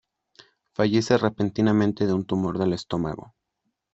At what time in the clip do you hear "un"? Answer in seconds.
2.13-2.25